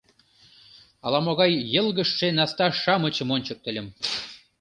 [1.05, 3.87] Ала-могай йылгыжше наста-шамычым ончыктыльым.